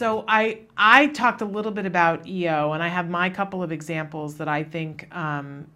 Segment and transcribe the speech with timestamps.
[0.00, 3.70] So I I talked a little bit about EO, and I have my couple of
[3.70, 5.66] examples that I think um,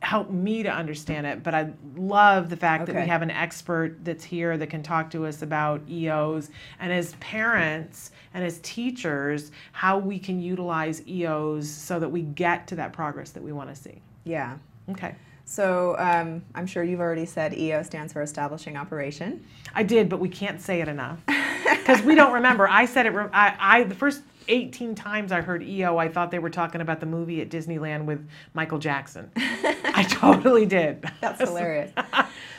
[0.00, 1.44] help me to understand it.
[1.44, 5.08] But I love the fact that we have an expert that's here that can talk
[5.12, 6.50] to us about EOs,
[6.80, 12.66] and as parents and as teachers, how we can utilize EOs so that we get
[12.66, 14.02] to that progress that we want to see.
[14.24, 14.58] Yeah.
[14.88, 15.14] Okay.
[15.44, 19.46] So um, I'm sure you've already said EO stands for Establishing Operation.
[19.72, 21.22] I did, but we can't say it enough
[21.78, 22.68] because we don't remember.
[22.68, 23.14] I said it.
[23.32, 27.00] I, I the first 18 times I heard EO, I thought they were talking about
[27.00, 29.30] the movie at Disneyland with Michael Jackson.
[29.36, 31.04] I totally did.
[31.20, 31.92] That's hilarious.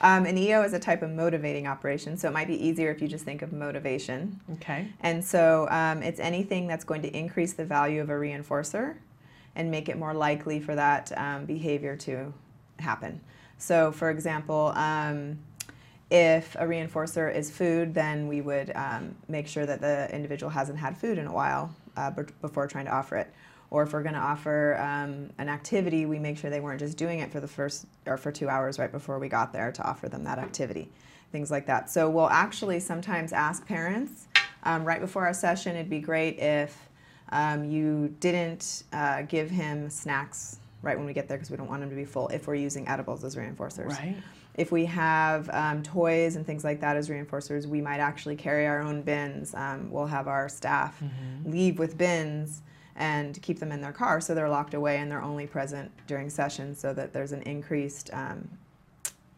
[0.00, 3.00] Um, an EO is a type of motivating operation, so it might be easier if
[3.00, 4.40] you just think of motivation.
[4.54, 4.88] Okay.
[5.00, 8.96] And so um, it's anything that's going to increase the value of a reinforcer
[9.56, 12.32] and make it more likely for that um, behavior to
[12.78, 13.20] happen.
[13.58, 15.38] So, for example, um,
[16.14, 20.78] if a reinforcer is food, then we would um, make sure that the individual hasn't
[20.78, 23.32] had food in a while uh, b- before trying to offer it.
[23.70, 26.96] Or if we're going to offer um, an activity, we make sure they weren't just
[26.96, 29.82] doing it for the first or for two hours right before we got there to
[29.82, 30.88] offer them that activity,
[31.32, 31.90] things like that.
[31.90, 34.28] So we'll actually sometimes ask parents
[34.62, 35.74] um, right before our session.
[35.74, 36.88] It'd be great if
[37.32, 41.68] um, you didn't uh, give him snacks right when we get there because we don't
[41.68, 42.28] want him to be full.
[42.28, 44.16] If we're using edibles as reinforcers, Right.
[44.54, 48.66] If we have um, toys and things like that as reinforcers, we might actually carry
[48.66, 49.54] our own bins.
[49.54, 51.02] Um, we'll have our staff
[51.44, 52.62] leave with bins
[52.96, 56.30] and keep them in their car so they're locked away and they're only present during
[56.30, 58.48] sessions so that there's an increased um,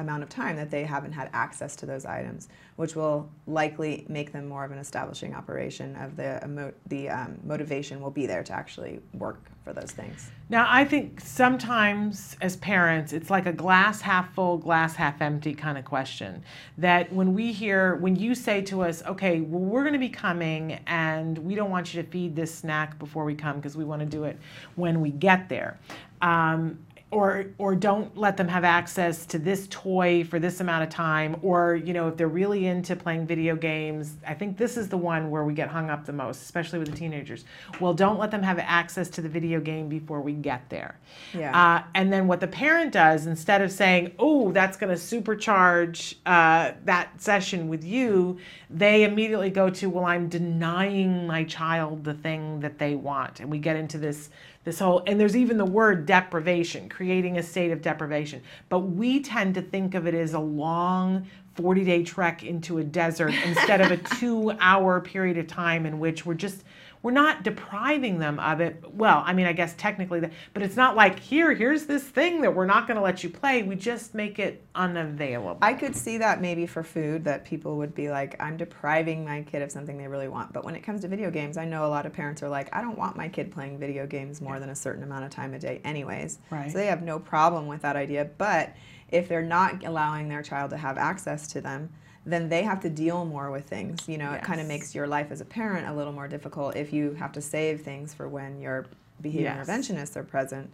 [0.00, 4.32] amount of time that they haven't had access to those items, which will likely make
[4.32, 8.52] them more of an establishing operation of the the um, motivation will be there to
[8.52, 10.30] actually work for those things.
[10.48, 15.52] Now, I think sometimes as parents, it's like a glass half full, glass half empty
[15.54, 16.42] kind of question.
[16.78, 20.08] That when we hear, when you say to us, okay, well, we're going to be
[20.08, 23.84] coming and we don't want you to feed this snack before we come because we
[23.84, 24.38] want to do it
[24.76, 25.78] when we get there.
[26.22, 26.78] Um,
[27.10, 31.36] or, or don't let them have access to this toy for this amount of time
[31.42, 34.96] or you know if they're really into playing video games i think this is the
[34.96, 37.44] one where we get hung up the most especially with the teenagers.
[37.80, 40.98] Well don't let them have access to the video game before we get there.
[41.34, 41.58] Yeah.
[41.58, 46.16] uh, and then what the parent does instead of saying oh that's going to supercharge
[46.26, 48.38] uh, that session with you
[48.70, 53.40] they immediately go to well i'm denying my child the thing that they want.
[53.40, 54.30] And we get into this
[54.68, 58.42] this whole and there's even the word deprivation creating a state of deprivation.
[58.68, 61.26] But we tend to think of it as a long
[61.58, 65.98] 40 day trek into a desert instead of a two hour period of time in
[65.98, 66.62] which we're just
[67.02, 70.76] we're not depriving them of it well i mean i guess technically that but it's
[70.76, 73.74] not like here here's this thing that we're not going to let you play we
[73.74, 78.10] just make it unavailable I could see that maybe for food that people would be
[78.10, 80.52] like, I'm depriving my kid of something they really want.
[80.52, 82.74] But when it comes to video games, I know a lot of parents are like,
[82.74, 85.54] I don't want my kid playing video games more than a certain amount of time
[85.54, 86.38] a day, anyways.
[86.50, 86.70] Right.
[86.70, 88.30] So they have no problem with that idea.
[88.38, 88.74] But
[89.10, 91.90] if they're not allowing their child to have access to them,
[92.26, 94.06] then they have to deal more with things.
[94.08, 96.76] You know, it kind of makes your life as a parent a little more difficult
[96.76, 98.86] if you have to save things for when your
[99.20, 99.68] behavior Yes.
[99.68, 100.70] interventionists are present.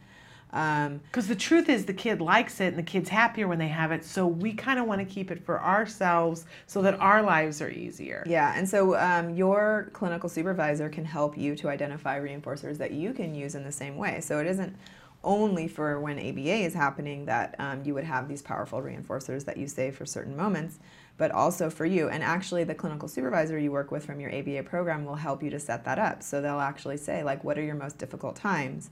[0.52, 3.68] Um, Because the truth is, the kid likes it and the kid's happier when they
[3.68, 4.04] have it.
[4.04, 7.70] So we kind of want to keep it for ourselves so that our lives are
[7.70, 8.22] easier.
[8.26, 13.12] Yeah, and so um, your clinical supervisor can help you to identify reinforcers that you
[13.12, 14.20] can use in the same way.
[14.20, 14.76] So it isn't
[15.24, 19.56] only for when ABA is happening that um, you would have these powerful reinforcers that
[19.56, 20.78] you save for certain moments,
[21.16, 22.08] but also for you.
[22.08, 25.50] And actually, the clinical supervisor you work with from your ABA program will help you
[25.50, 26.22] to set that up.
[26.22, 28.90] So they'll actually say, like, what are your most difficult times?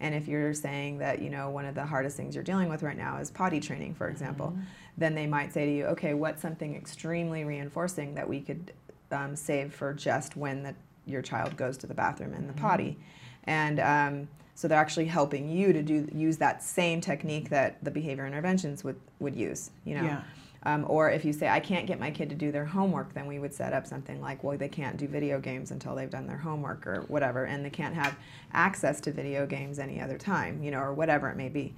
[0.00, 2.82] And if you're saying that, you know, one of the hardest things you're dealing with
[2.82, 4.56] right now is potty training, for example,
[4.96, 8.72] then they might say to you, okay, what's something extremely reinforcing that we could
[9.12, 10.74] um, save for just when the,
[11.04, 12.98] your child goes to the bathroom and the potty?
[13.44, 17.90] And um, so they're actually helping you to do use that same technique that the
[17.90, 20.04] behavior interventions would, would use, you know.
[20.04, 20.22] Yeah.
[20.64, 23.26] Um, or if you say, I can't get my kid to do their homework, then
[23.26, 26.26] we would set up something like, well, they can't do video games until they've done
[26.26, 28.14] their homework or whatever, and they can't have
[28.52, 31.74] access to video games any other time, you know, or whatever it may be.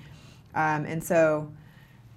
[0.57, 1.53] Um, and so,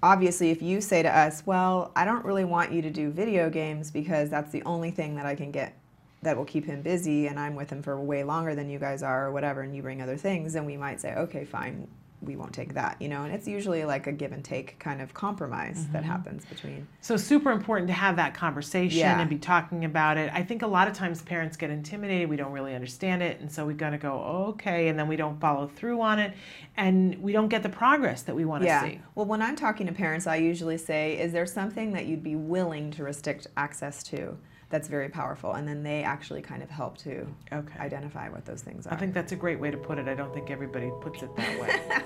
[0.02, 3.48] obviously, if you say to us, well, I don't really want you to do video
[3.48, 5.78] games because that's the only thing that I can get
[6.26, 9.00] that will keep him busy, and I'm with him for way longer than you guys
[9.04, 11.86] are, or whatever, and you bring other things, then we might say, okay, fine,
[12.22, 15.00] we won't take that, you know, and it's usually like a give and take kind
[15.00, 16.10] of compromise that mm-hmm.
[16.10, 16.86] happens between.
[17.00, 19.20] So super important to have that conversation Yeah.
[19.20, 20.30] and be talking about it.
[20.32, 22.28] I think a lot of times parents get intimidated.
[22.28, 25.16] We don't really understand it, and so we got to go okay, and then we
[25.16, 26.32] don't follow through on it,
[26.76, 28.82] and we don't get the progress that we want to Yeah.
[28.82, 29.00] see.
[29.14, 32.36] Well, when I'm talking to parents, I usually say, is there something that you'd be
[32.36, 34.36] willing to restrict access to?
[34.68, 35.52] that's very powerful.
[35.52, 37.78] And then they actually kind of help to Okay.
[37.78, 38.94] identify what those things are.
[38.94, 40.08] I think that's a great way to put it.
[40.08, 42.02] I don't think everybody puts it that way.